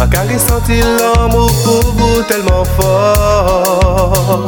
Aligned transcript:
Ma 0.00 0.06
qu'à 0.06 0.22
ressentir 0.22 0.86
l'amour 0.96 1.52
pour 1.62 1.84
vous 1.92 2.22
tellement 2.22 2.64
fort. 2.64 4.46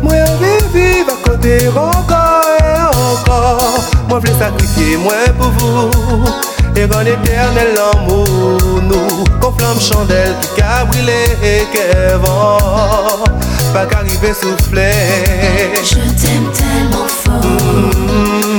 Moi, 0.00 0.14
je 0.40 0.66
vivre 0.72 1.10
à 1.10 1.28
côté 1.28 1.66
encore 1.70 2.44
et 2.60 2.78
encore. 2.84 3.80
Moi, 4.08 4.20
je 4.24 4.32
sacrifier 4.38 4.96
moi 4.96 5.14
pour 5.36 5.50
vous. 5.58 5.90
Et 6.76 6.86
dans 6.86 7.00
l'éternel 7.00 7.76
amour, 7.92 8.28
nous, 8.82 9.24
qu'on 9.40 9.50
flamme 9.50 9.80
chandelle, 9.80 10.36
qui 10.54 10.62
brûlé 10.86 11.26
et 11.42 12.14
vent, 12.18 13.24
pas 13.72 13.84
qu'arriver 13.84 14.32
souffler. 14.32 14.92
Je 15.82 15.94
t'aime 15.94 16.52
tellement 16.52 17.08
fort, 17.08 17.42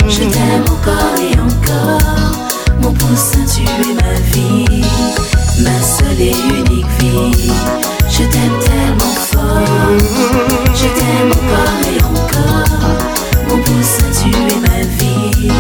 je 0.10 0.20
t'aime 0.20 0.66
encore 0.68 1.16
et 1.18 1.40
encore. 1.40 2.49
Mon 2.82 2.94
poussin, 2.94 3.40
tu 3.46 3.64
es 3.64 3.94
ma 3.94 4.14
vie, 4.32 4.84
ma 5.62 5.82
seule 5.82 6.22
et 6.22 6.32
unique 6.32 6.86
vie. 7.00 7.52
Je 8.10 8.24
t'aime 8.24 8.58
tellement 8.60 9.16
fort, 9.32 9.98
je 10.74 10.88
t'aime 10.88 11.32
encore 11.32 11.82
et 11.86 12.04
encore. 12.04 12.90
Mon 13.48 13.58
poussin, 13.64 14.10
tu 14.22 14.30
es 14.30 14.60
ma 14.60 14.80
vie, 14.98 15.52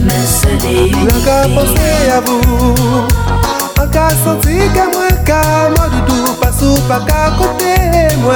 ma 0.00 0.20
seule 0.26 0.70
et 0.70 0.88
unique 0.88 0.98
vie. 0.98 1.54
penser 1.54 2.10
à 2.12 2.20
vous, 2.20 3.06
en 3.80 3.88
cas 3.88 4.10
senti 4.24 4.56
que 4.74 4.90
moi, 4.92 5.08
car 5.24 5.70
moi 5.76 5.88
doudou, 5.88 6.32
pas 6.40 6.52
sous 6.52 6.80
pas 6.88 7.00
qu'à 7.00 7.30
côté 7.38 8.14
moi. 8.22 8.34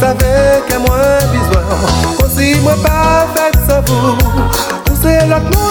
Savez 0.00 0.62
que 0.66 0.78
moi 0.78 0.98
besoin, 1.32 2.24
aussi 2.24 2.58
moi 2.60 2.74
pas 2.82 3.26
fait 3.34 3.54
sans 3.68 3.82
vous. 3.82 4.16
Pousser 4.84 5.26
l'autre 5.28 5.50
mot 5.52 5.70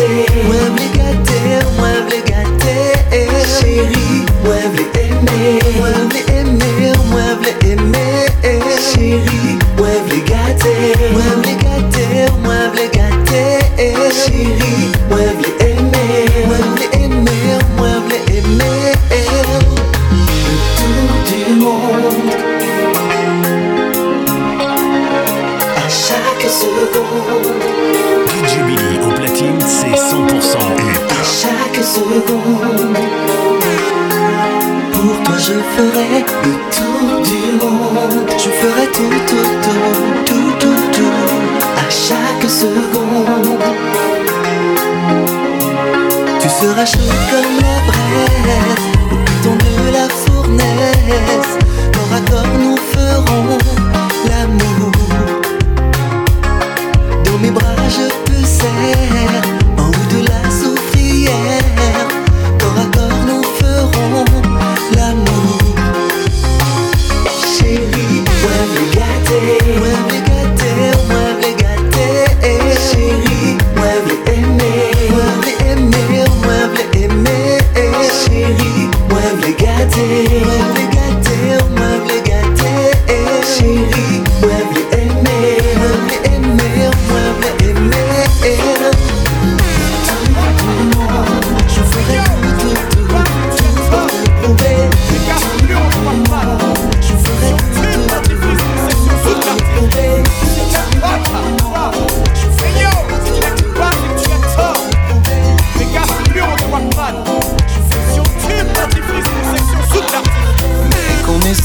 day. 0.00 0.59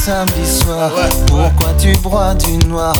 samedi 0.06 0.46
soir. 0.46 0.90
Pourquoi 1.26 1.72
tu 1.78 1.92
broies 2.00 2.34
du 2.34 2.58
noir 2.68 2.94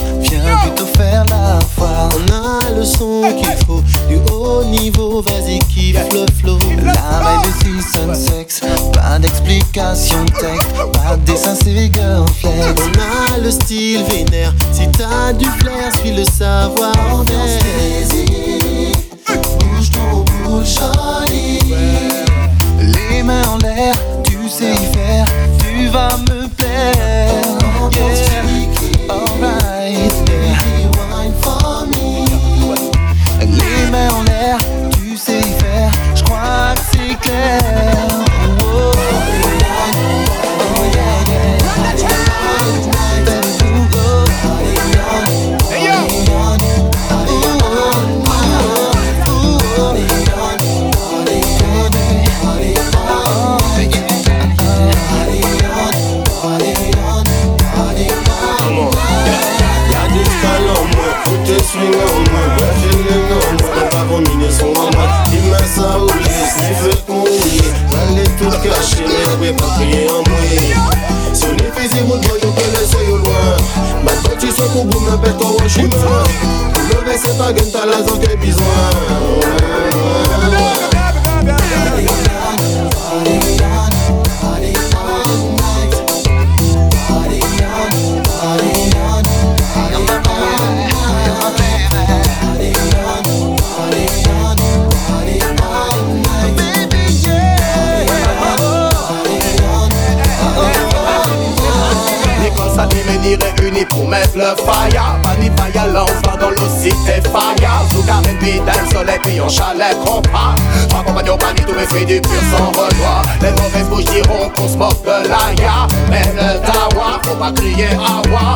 le 104.37 104.55
fire. 104.57 105.19
Pani 105.23 105.51
fire 105.57 105.87
l'enfant 105.93 106.37
dans 106.39 106.51
l'eau 106.51 106.69
cité 106.79 107.21
fire. 107.23 107.83
Sous 107.91 108.03
carène 108.03 108.37
le 108.41 108.93
soleil 108.93 109.19
puis 109.23 109.41
chalet 109.49 109.97
compas 110.05 110.55
Trois 110.89 111.03
compagnons 111.03 111.39
tous 111.67 111.75
mes 111.75 112.05
du 112.05 112.21
pur 112.21 112.41
sans 112.53 112.69
renoir. 112.69 113.23
Les 113.41 113.51
mauvaises 113.51 113.89
bouches 113.89 114.05
diront 114.05 114.49
qu'on 114.51 114.69
se 114.69 114.77
moque 114.77 115.03
de 115.03 115.29
l'aïa 115.29 115.87
Mais 116.11 116.23
le 116.35 116.61
dawa 116.61 117.21
faut 117.23 117.35
pas 117.37 117.47
awa 117.47 118.55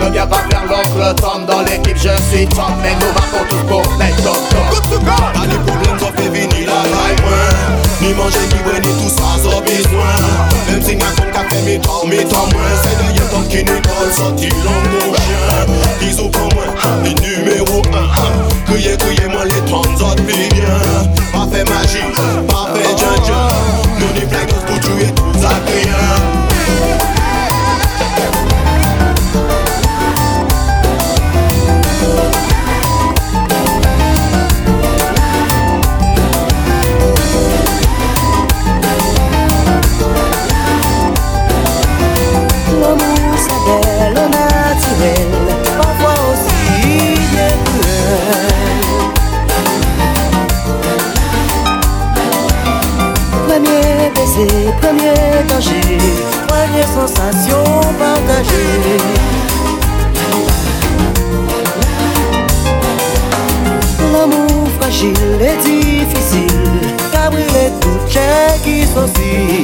Ne 0.00 0.10
viens 0.10 0.26
pas 0.26 0.42
faire 0.50 0.64
l'oncle 0.68 1.14
Tom 1.20 1.46
dans 1.46 1.62
l'équipe 1.62 1.96
je 1.96 2.36
suis 2.36 2.46
Tom. 2.48 2.72
Mais 2.82 2.94
nous 2.94 3.12
marquons 3.12 3.44
tous 3.48 3.64
pour 3.68 3.82
les 3.98 4.12
Pas 4.22 5.46
de 5.46 5.56
problème 5.64 5.98
ça 5.98 6.12
fait 6.16 6.28
venir 6.28 6.70
la 6.70 7.89
Ni 8.00 8.14
manger 8.14 8.46
ni 8.52 8.62
boire 8.62 8.80
ni 8.80 8.92
tout 9.02 9.10
ça 9.10 9.36
sans 9.42 9.60
besoin. 9.60 10.14
Même 10.68 10.82
si 10.82 10.96
mais 12.08 12.24
tant 12.24 12.46
moins 12.52 12.74
C'est 12.82 12.96
d'ailleurs 12.98 13.30
tant 13.30 13.42
qui 13.42 13.58
nous 13.58 13.80
donne 13.80 14.12
sorti 14.12 14.48
l'homme 14.48 15.14
chien. 15.16 15.66
Bisous 16.00 16.28
pour 16.28 16.48
moi, 16.54 16.64
les 17.04 17.14
numéro 17.14 17.82
1 17.92 18.66
Cueillez, 18.66 18.96
cueillez-moi 18.96 19.44
les 19.44 19.64
30 19.70 19.86
autres 20.00 20.24
puis 20.26 20.48
bien 20.54 20.80
Pas 21.32 21.46
fait 21.52 21.68
magie, 21.68 21.98
pas 22.48 22.72
fait 22.74 22.96
djin 22.96 23.48
Nous 23.98 24.20
n'y 24.20 24.26
plaît 24.26 24.46
pour 24.66 24.80
tuer 24.80 25.12
tout 25.14 25.40
ça 25.40 25.50
rien 25.66 26.29
tout 68.94 69.12
qui 69.12 69.59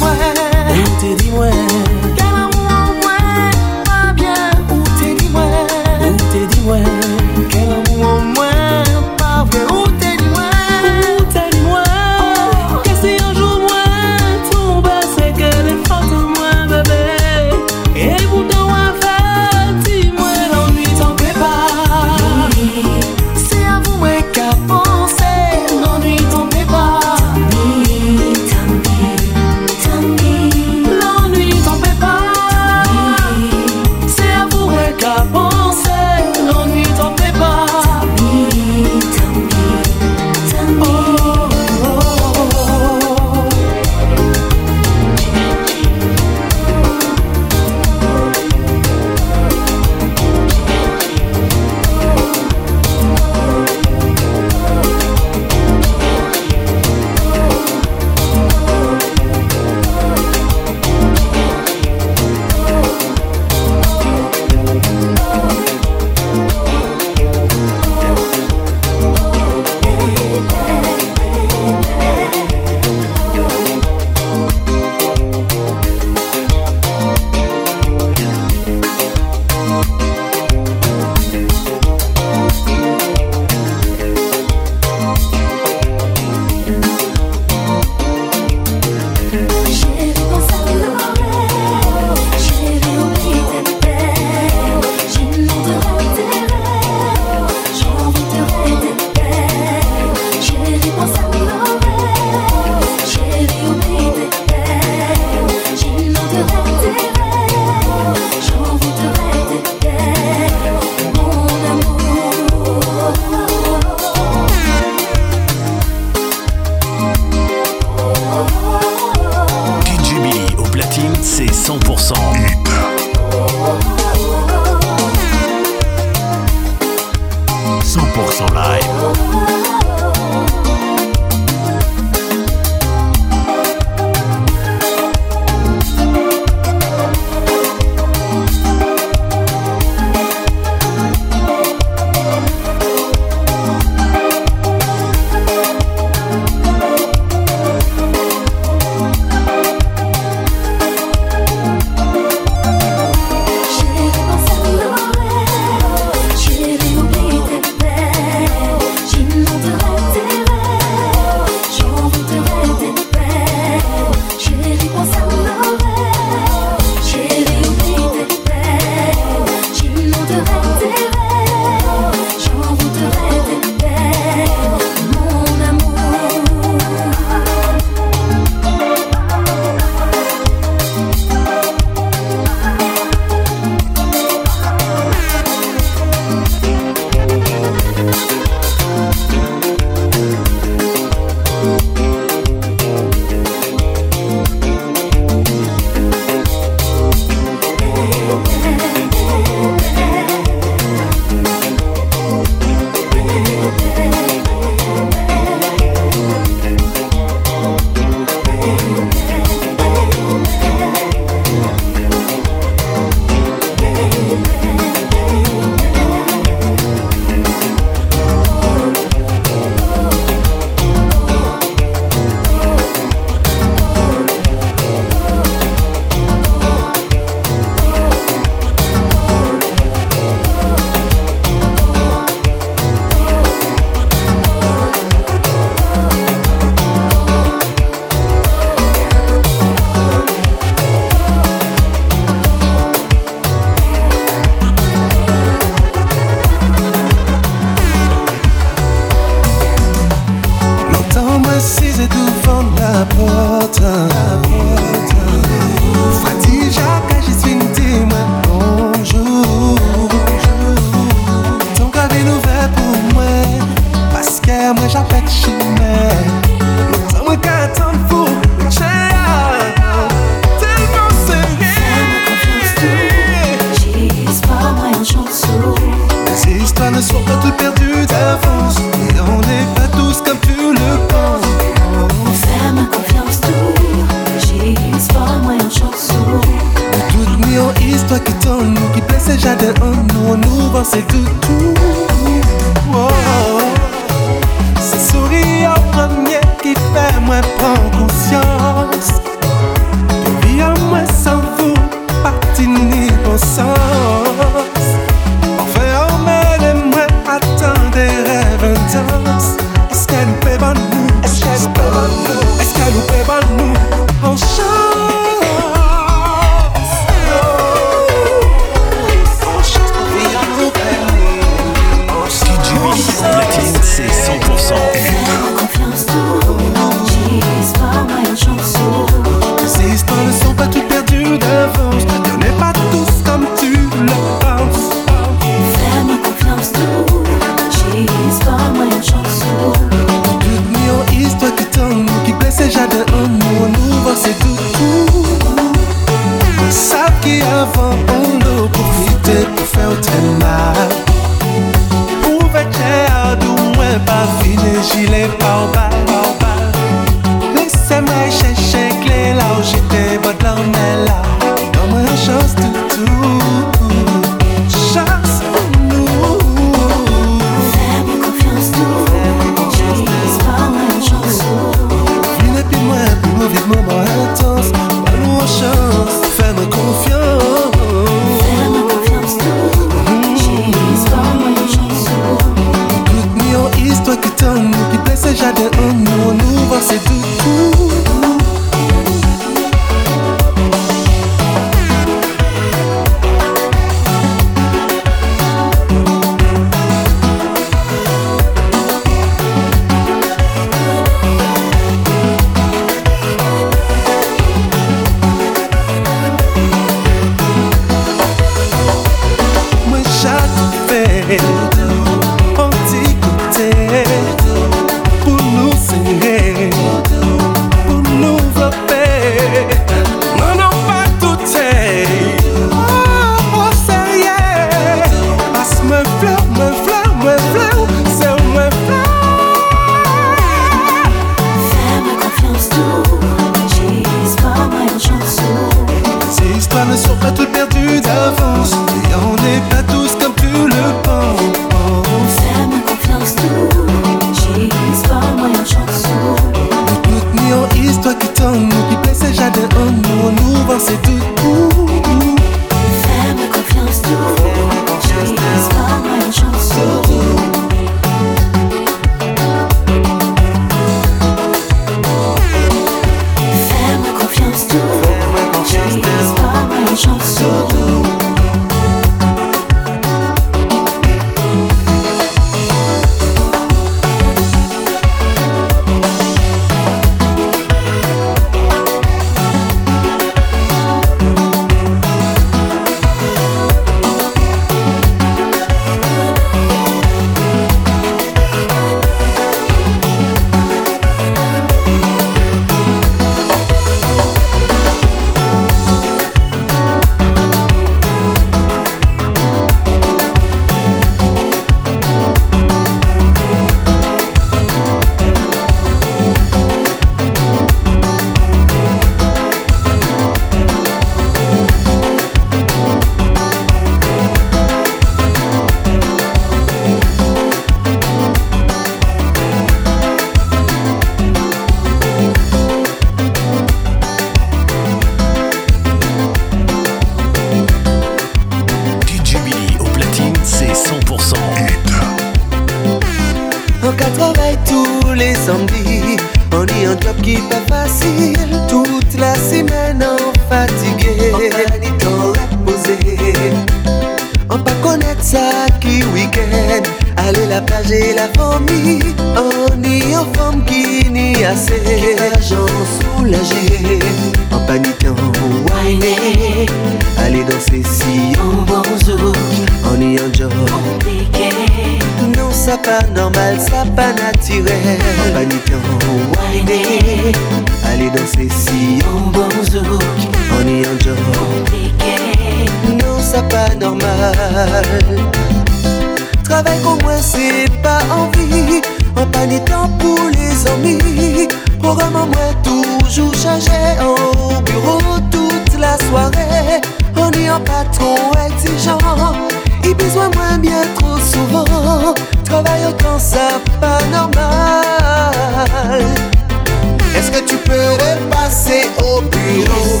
repasser 597.86 598.88
au 598.98 599.20
bureau? 599.22 600.00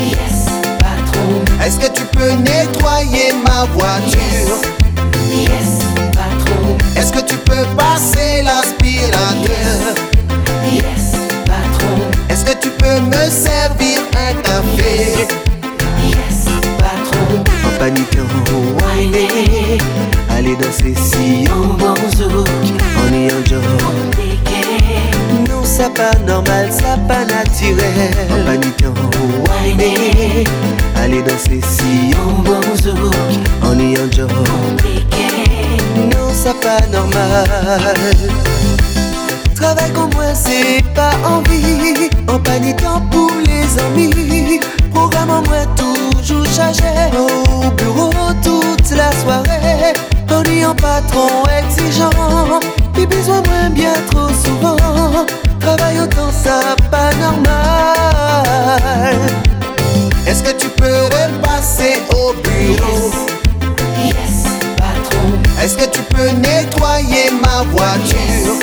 Yes, 0.00 0.46
patron. 0.78 1.44
Est-ce 1.64 1.78
que 1.78 1.92
tu 1.92 2.04
peux 2.06 2.32
nettoyer 2.32 3.32
ma 3.44 3.64
voiture? 3.74 4.56
Yes, 5.30 5.78
patron. 6.12 6.76
Est-ce 6.96 7.12
que 7.12 7.20
tu 7.20 7.36
peux 7.36 7.64
passer 7.76 8.42
l'aspirateur? 8.42 9.94
Yes, 10.72 11.12
patron. 11.46 11.98
Est-ce 12.28 12.44
que 12.44 12.56
tu 12.60 12.70
peux 12.70 13.00
me 13.00 13.30
servir 13.30 14.00
un 14.14 14.34
café? 14.42 15.26
Yes, 16.06 16.46
patron. 16.78 17.44
En 17.66 17.78
paniquant, 17.78 18.28
whiner, 18.82 19.78
aller 20.30 20.56
danser 20.56 20.94
si 20.96 21.48
en 21.50 21.74
bon 21.74 21.94
zouk, 22.16 22.48
en 22.96 23.10
Non, 23.10 24.27
ça 25.78 25.88
pas 25.90 26.18
normal, 26.26 26.68
ça 26.72 26.98
pas 27.06 27.24
naturel. 27.24 28.10
En 28.32 28.44
paniquant, 28.44 28.94
whiner, 29.62 30.44
aller 30.96 31.22
danser 31.22 31.60
si 31.62 32.12
en 32.16 32.42
bon 32.42 32.60
zouk, 32.82 33.14
en 33.62 33.78
y 33.78 33.96
en 33.96 34.08
Non, 36.10 36.34
ça 36.34 36.52
pas 36.60 36.84
normal. 36.92 37.94
Travail 39.54 39.92
comme 39.92 40.10
moi, 40.14 40.34
c'est 40.34 40.82
pas 40.96 41.12
envie. 41.24 42.10
En 42.28 42.40
paniquant 42.40 43.00
pour 43.12 43.30
les 43.46 43.78
amis. 43.78 44.60
Programme 44.92 45.30
en 45.30 45.42
moi 45.42 45.64
toujours 45.76 46.46
chargé. 46.46 46.82
Au 47.16 47.70
bureau 47.70 48.10
toute 48.42 48.90
la 48.96 49.12
soirée. 49.12 49.94
En 50.30 50.42
ayant 50.50 50.74
pas 50.74 51.00
trop 51.02 51.44
exigeant. 51.60 52.10
Puis 52.94 53.06
besoin 53.06 53.42
moins 53.42 53.70
bien 53.70 53.94
trop 54.10 54.28
souvent. 54.44 54.76
Travail 55.60 56.00
autant, 56.00 56.30
ça 56.32 56.76
pas 56.90 57.10
normal. 57.20 59.18
Est-ce 60.26 60.42
que 60.42 60.52
tu 60.56 60.68
peux 60.68 61.04
repasser 61.04 62.00
au 62.10 62.32
bureau? 62.42 63.10
Yes, 64.04 64.44
patron. 64.76 65.32
Est-ce 65.62 65.76
que 65.76 65.88
tu 65.90 66.00
peux 66.02 66.30
nettoyer 66.30 67.30
ma 67.42 67.62
voiture? 67.70 68.56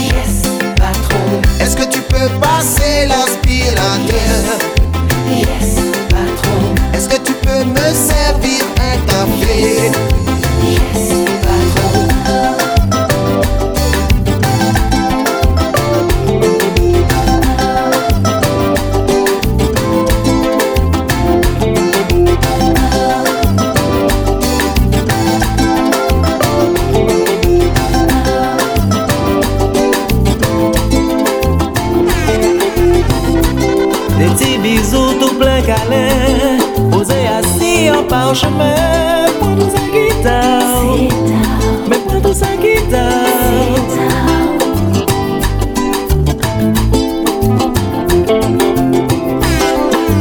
Yes, 0.00 0.42
patron. 0.76 1.42
Est-ce 1.60 1.76
que 1.76 1.84
tu 1.84 2.00
peux 2.00 2.28
passer 2.40 3.06
l'aspirateur? 3.06 4.58
Yes, 5.30 5.76
patron. 6.08 6.74
Est-ce 6.94 7.08
que 7.08 7.16
tu 7.22 7.32
peux 7.32 7.64
me 7.64 7.94
servir 7.94 8.64
un 8.80 8.96
café? 9.06 9.90
Yes, 10.62 11.13
parchemin 38.08 39.26
Prends 39.40 39.56
tout 39.56 39.70
sa 39.70 39.84
guitare. 39.92 40.84
Mais 41.88 41.98
prends 42.06 42.20
tout 42.20 42.34
sa 42.34 42.56
guitare. 42.56 43.10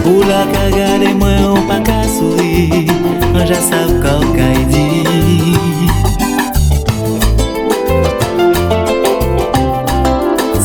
Ou 0.05 0.21
la 0.27 0.43
ka 0.51 0.65
gade 0.75 1.13
mwen 1.15 1.45
ou 1.47 1.61
pa 1.67 1.79
ka 1.87 2.01
souri 2.15 2.87
An 3.33 3.45
ja 3.47 3.59
sav 3.63 3.93
ka 4.03 4.17
ou 4.19 4.33
ka 4.35 4.49
y 4.51 4.65
di 4.71 4.87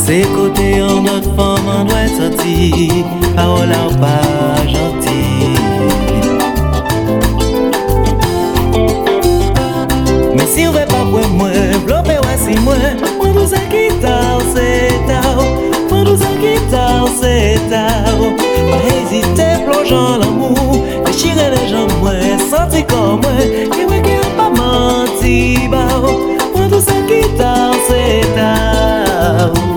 Se 0.02 0.24
kote 0.34 0.66
yon 0.78 1.06
not 1.06 1.30
fom 1.36 1.70
an 1.76 1.86
dwe 1.86 2.04
soti 2.16 2.58
Parola 3.36 3.86
ou 3.86 3.94
pa 4.02 4.37
ta 18.36 18.44
ou 18.48 18.70
Pa 18.70 18.78
hezite 18.88 19.48
plonjan 19.64 20.18
l'amou 20.18 20.84
Dechire 21.06 21.50
le 21.54 21.62
jan 21.68 21.88
mwen 22.00 22.38
Santi 22.50 22.84
kon 22.88 23.22
mwen 23.22 23.70
Ki 23.72 23.86
wè 23.88 24.02
ki 24.04 24.18
an 24.18 24.36
pa 24.36 24.50
manti 24.58 25.38
ba 25.72 25.86
ou 26.02 26.36
Mwen 26.56 26.68
dou 26.70 26.82
sa 26.82 27.00
kita 27.08 27.54
ou 27.72 27.88
se 27.88 28.04
ta 28.34 28.52
ou 29.48 29.52
Dis-moi 29.52 29.67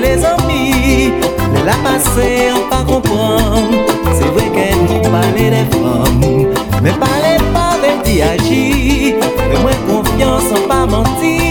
les 0.00 0.24
amis 0.24 1.12
Le 1.54 1.64
la 1.64 1.76
pase 1.84 2.28
an 2.50 2.62
pa 2.70 2.82
kompran 2.88 3.72
Se 4.18 4.28
vwe 4.34 4.46
ke 4.56 4.68
nou 4.82 5.00
pale 5.10 5.48
de 5.54 5.64
fom 5.74 6.22
Men 6.82 7.00
pale 7.02 7.36
pa 7.54 7.68
vel 7.82 8.00
di 8.06 8.20
aji 8.22 8.64
De 9.18 9.56
mwen 9.62 9.84
konfians 9.88 10.52
an 10.56 10.70
pa 10.70 10.84
manti 10.90 11.45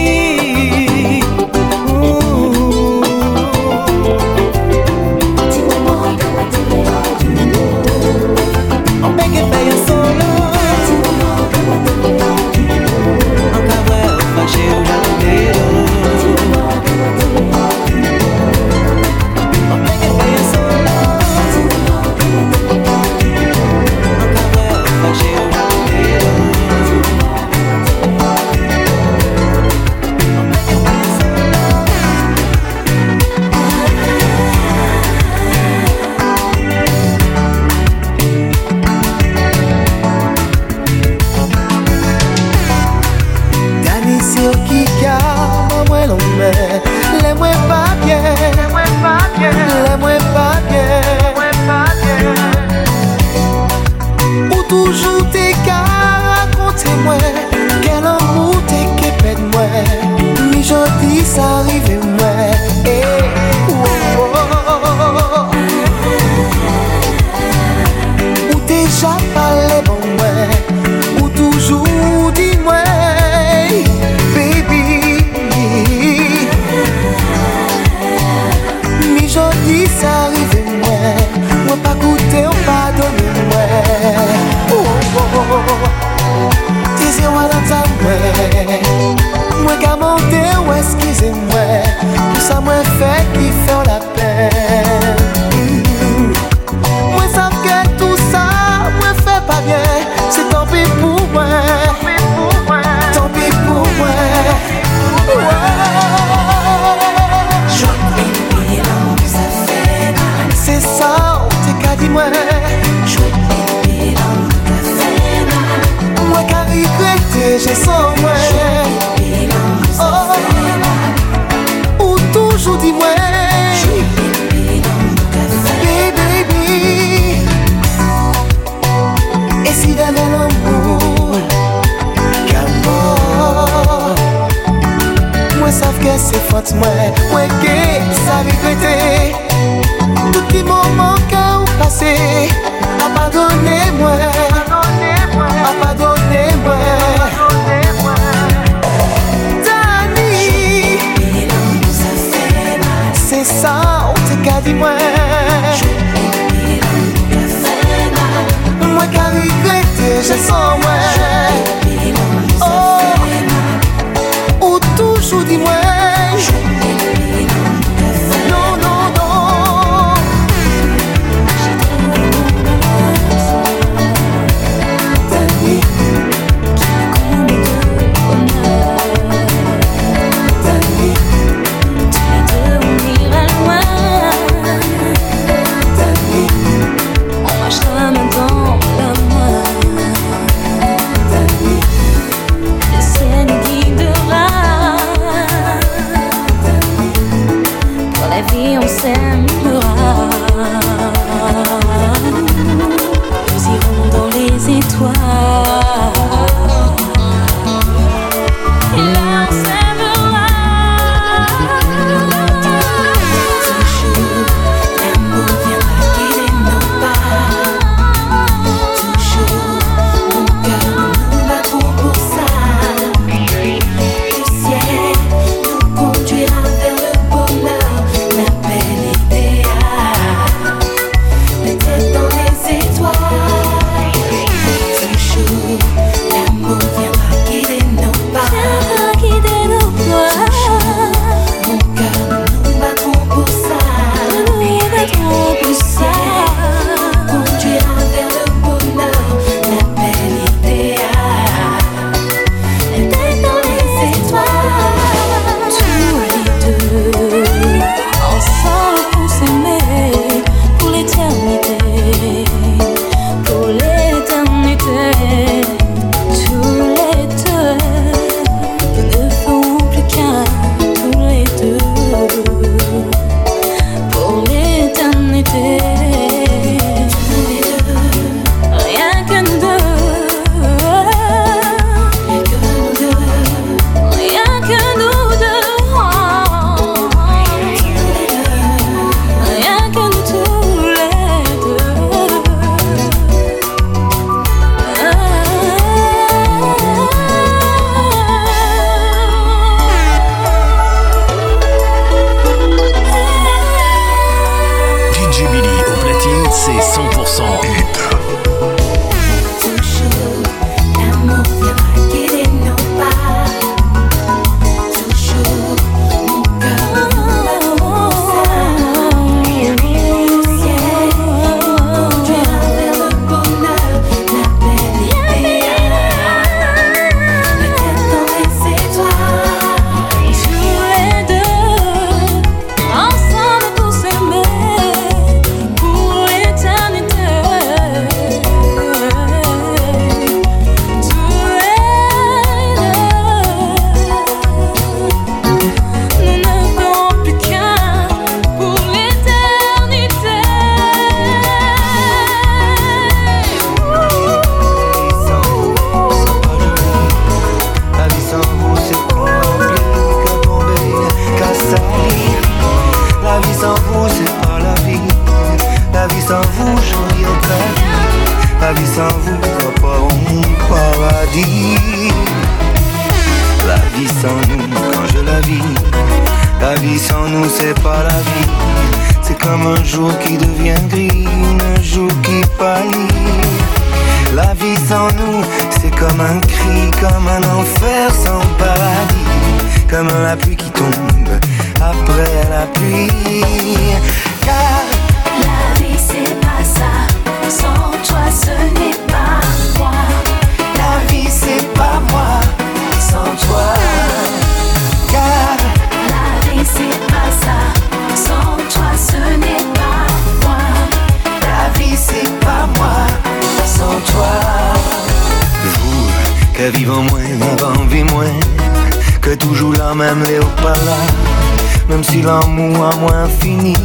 l'amour 422.55 422.85
a 422.85 422.95
moins 422.95 423.27
fini, 423.41 423.75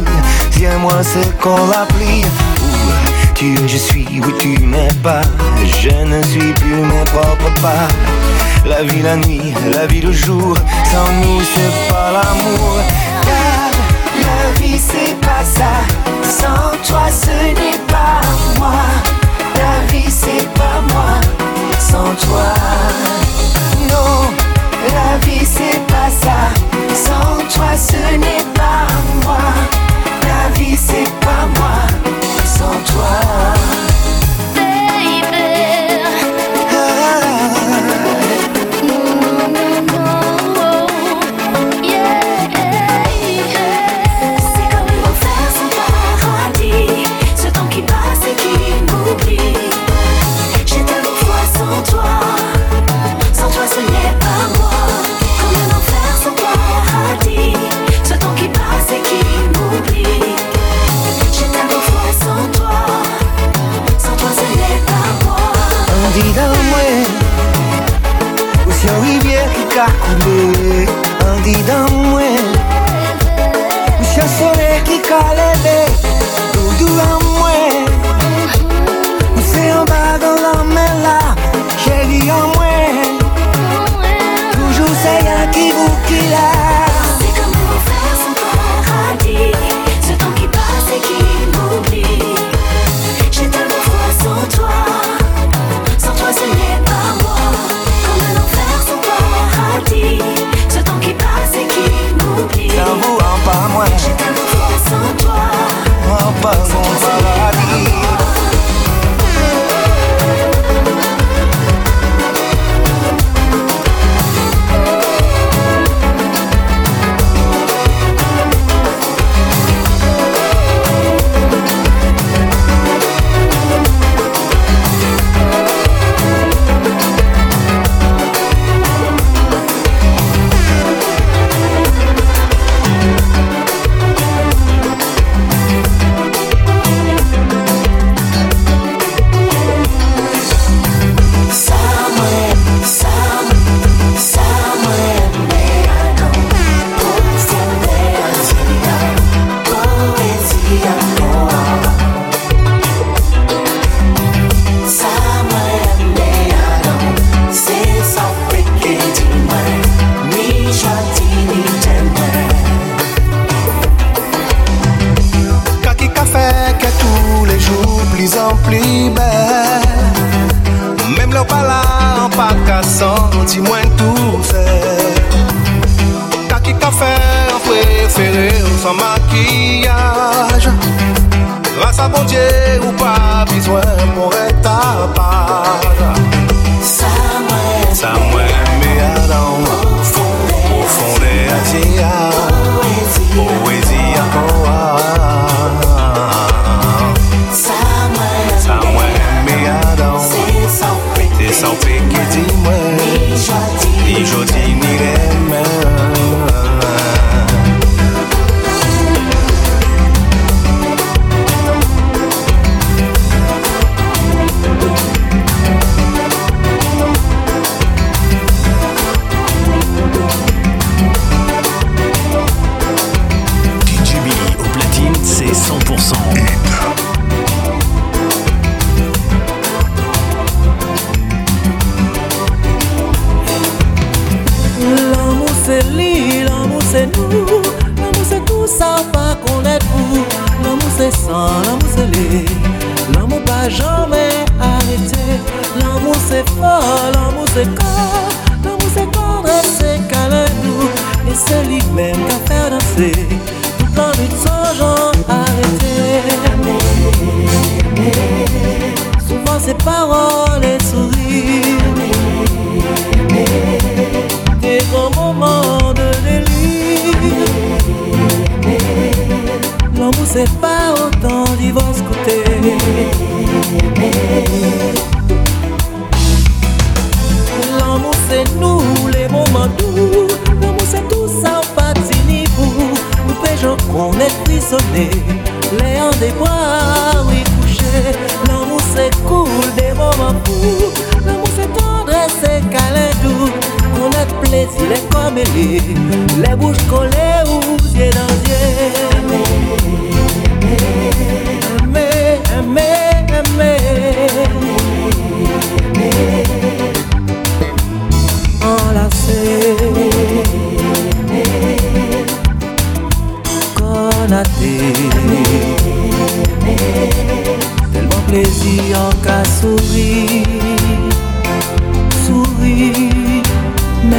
tiens-moi 0.52 1.02
c'est 1.02 1.38
qu'on 1.38 1.66
l'applie. 1.68 2.24
Où 2.62 3.34
tu 3.34 3.54
es, 3.54 3.68
je 3.68 3.76
suis, 3.76 4.06
où 4.20 4.30
tu 4.32 4.58
m'es 4.60 4.88
pas, 5.02 5.22
je 5.80 5.90
ne 5.90 6.22
suis 6.22 6.52
plus 6.52 6.76
mes 6.76 7.04
propres 7.06 7.52
pas. 7.60 7.88
La 8.64 8.82
vie 8.82 9.02
la 9.02 9.16
nuit, 9.16 9.54
la 9.74 9.86
vie 9.86 10.00
le 10.00 10.12
jour, 10.12 10.56
sans 10.84 11.12
nous 11.20 11.40
c'est 11.42 11.92
pas 11.92 12.12
l'amour. 12.12 12.78
Car 13.22 13.70
la 14.20 14.60
vie 14.60 14.78
c'est 14.78 15.18
pas 15.20 15.44
ça, 15.44 15.72
sans 16.22 16.76
toi 16.86 17.06
ce 17.10 17.30
n'est 17.30 17.80
pas 17.88 18.20
moi. 18.58 18.82
La 19.56 19.92
vie 19.92 20.10
c'est 20.10 20.48
pas 20.54 20.80
moi, 20.92 21.20
sans 21.78 22.14
toi. 22.24 22.54
Non, 23.88 24.30
la 24.94 25.26
vie 25.26 25.44
c'est 25.44 25.80
pas 25.86 26.10
ça. 26.22 26.69
Sans 27.04 27.36
toi 27.54 27.70
ce 27.76 28.16
n'est 28.16 28.46
pas 28.54 28.86
moi. 29.24 29.38
La 30.22 30.58
vie 30.58 30.76
c'est 30.76 31.10
pas 31.20 31.46
moi. 31.56 31.78
Sans 32.44 32.78
toi 32.92 33.89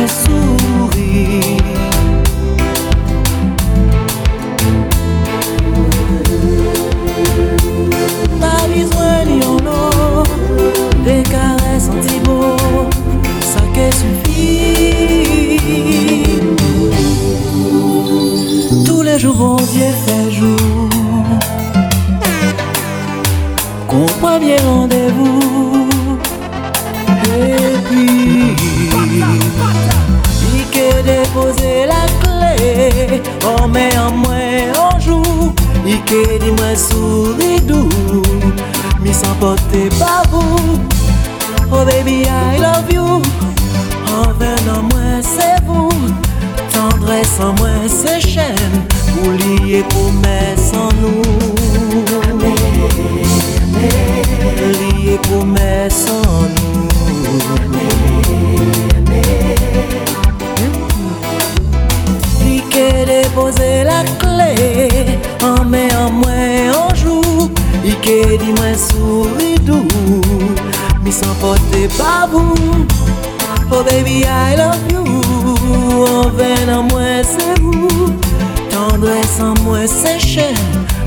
Jesús. 0.01 1.80
Dis-moi 36.11 36.75
sourire 36.75 37.61
doux, 37.61 37.87
mis 38.99 39.15
en 39.25 39.33
beauté 39.39 39.87
par 39.97 40.23
vous. 40.29 40.77
Oh 41.71 41.85
baby 41.85 42.23
I 42.23 42.59
love 42.59 42.91
you, 42.91 43.21
en 44.11 44.33
vain 44.37 44.57
sans 44.65 44.81
moi 44.81 45.21
c'est 45.21 45.63
vous. 45.65 45.89
Tendresse 46.73 47.29
sans 47.37 47.53
moins 47.53 47.87
c'est 47.87 48.19
chaîne, 48.19 48.85
pour 49.13 49.31
lier 49.31 49.85
pour 49.87 50.11
mais 50.21 50.53
sans 50.57 50.89
nous. 50.99 51.21
Amé 52.29 52.55
Amé, 53.63 53.87
lier 54.73 55.17
pour 55.23 55.45
mais 55.45 55.89
sans 55.89 56.41
nous. 56.57 56.89
Amé 57.63 57.87
Amé, 58.97 59.21
qui 62.69 62.81
a 62.81 63.05
déposé 63.05 63.85
la 63.85 64.03
clé. 64.19 65.00
Mais 65.71 65.87
Mè 65.87 65.95
an 65.95 66.19
mwen 66.19 66.73
anjou 66.75 67.49
Ike 67.87 68.37
di 68.43 68.51
mwen 68.57 68.75
souridou 68.75 69.87
Mi 71.03 71.11
san 71.11 71.33
pote 71.41 71.87
pavou 71.97 72.85
Oh 73.71 73.83
baby 73.87 74.25
I 74.27 74.55
love 74.59 74.91
you. 74.91 75.05
Anve 76.11 76.51
nan 76.67 76.91
mwen 76.91 77.23
se 77.23 77.55
vou 77.63 78.11
Tandre 78.69 79.21
san 79.37 79.55
mwen 79.63 79.87
se 79.87 80.19
chè 80.19 80.51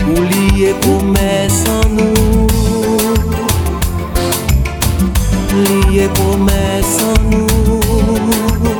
Ou 0.04 0.20
liye 0.20 0.74
pou 0.84 1.00
mè 1.14 1.46
san 1.48 1.94
nou. 1.96 2.46
Liye 5.64 6.08
pou 6.18 6.36
mè 6.44 6.82
san 6.84 7.30
nou. 7.30 8.73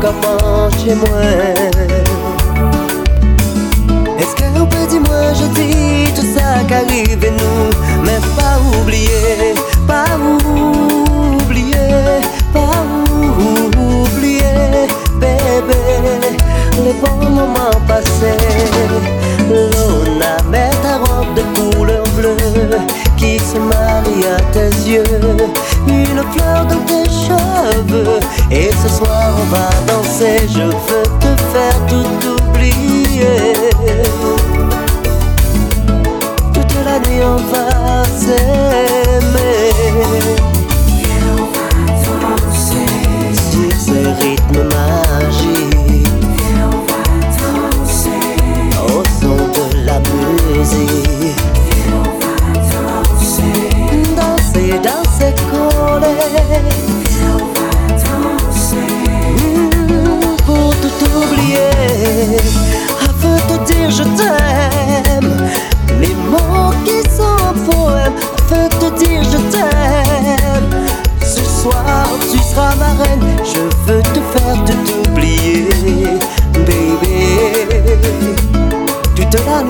comment 0.00 0.70
chez 0.70 0.94
moi 0.94 1.57
should 30.58 30.97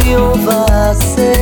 Senhor 0.09 0.39
vai 0.39 0.95
ser. 0.95 1.39